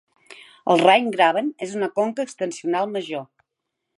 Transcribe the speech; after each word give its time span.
El 0.75 0.79
Rhine 0.83 1.11
Graben 1.15 1.51
és 1.67 1.77
una 1.81 1.91
conca 2.01 2.27
extensional 2.29 2.91
major. 2.97 3.25